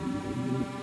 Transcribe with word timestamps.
In 0.00 0.79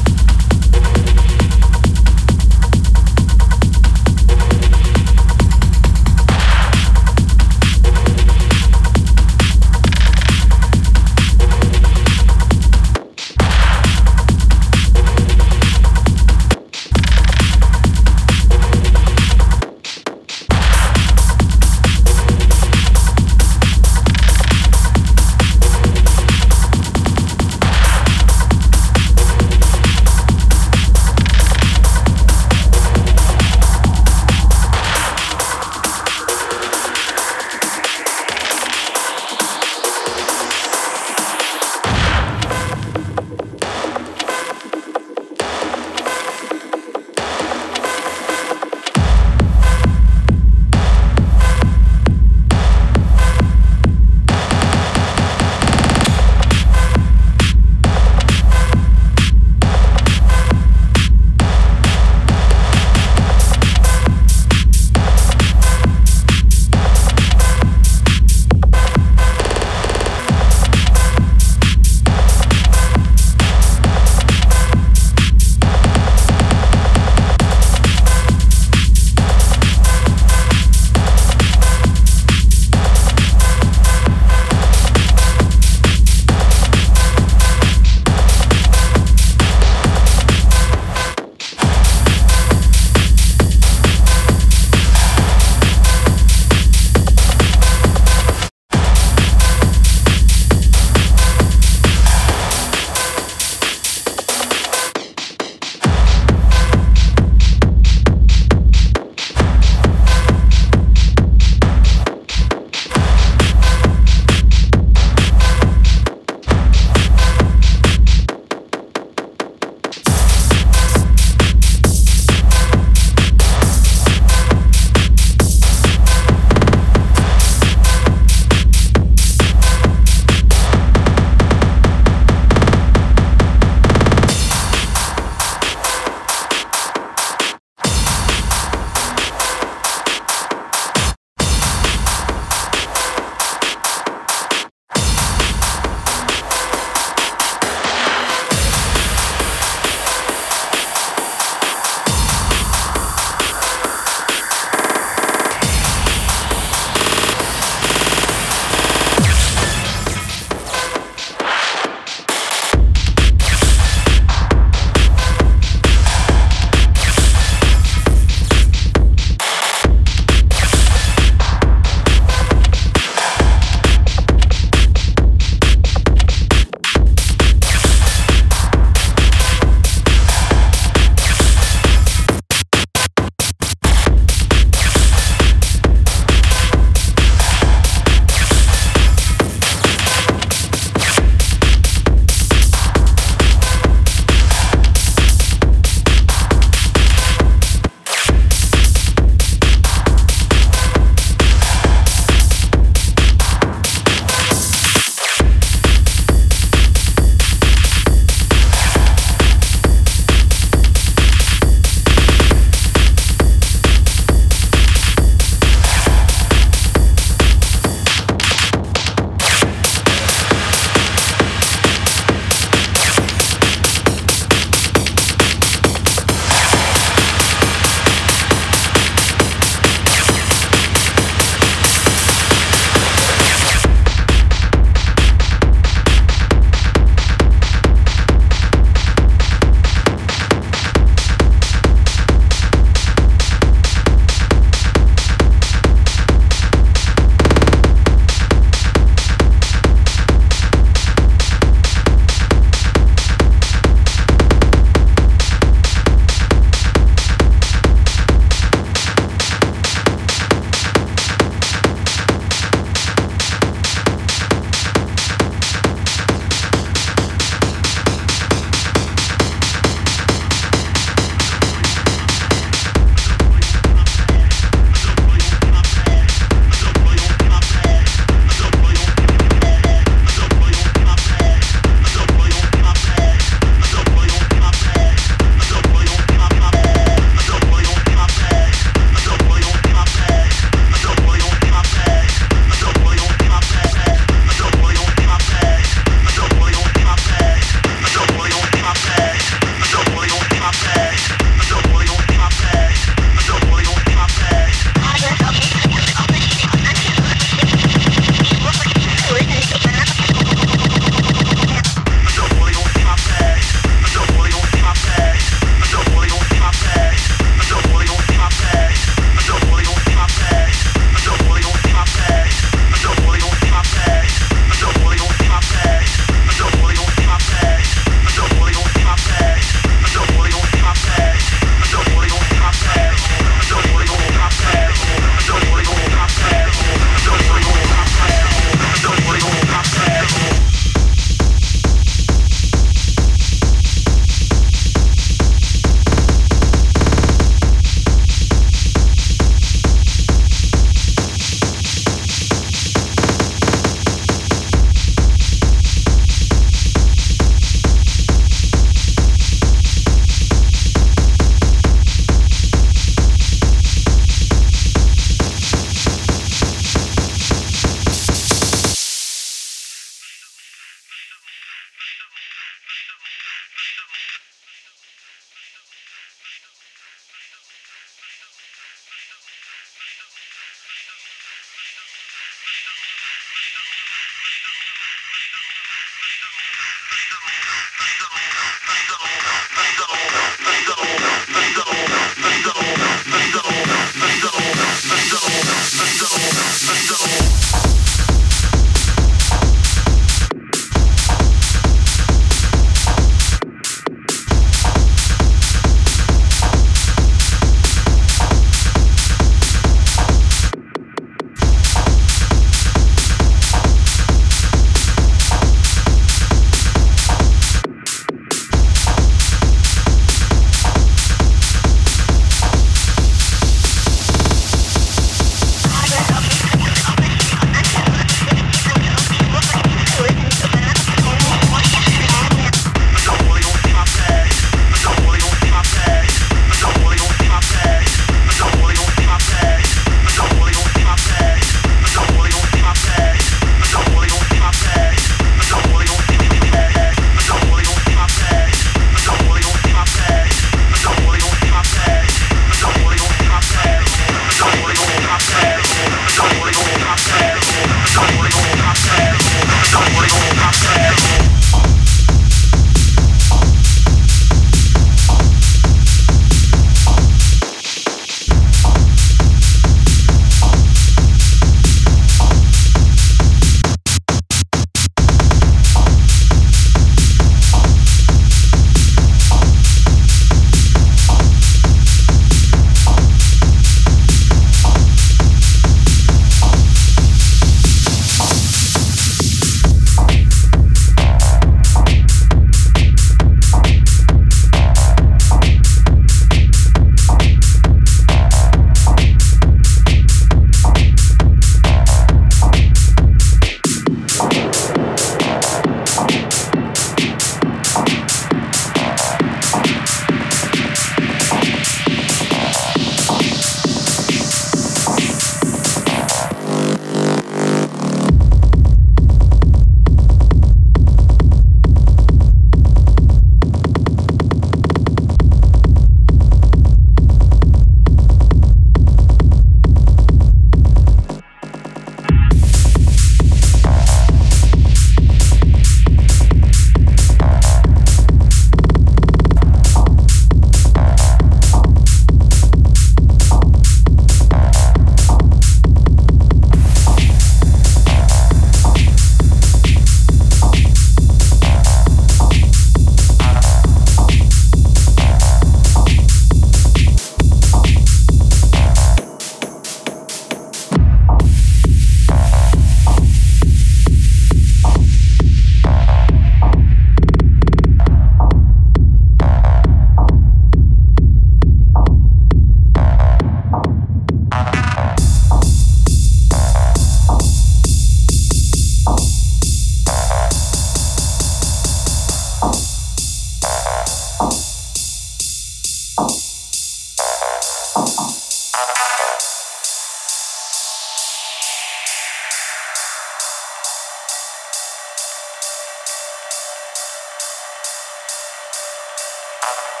you 599.71 600.00